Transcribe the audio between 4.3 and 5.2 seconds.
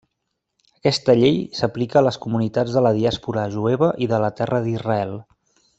Terra d'Israel.